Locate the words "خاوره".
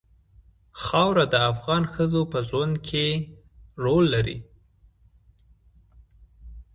0.83-1.25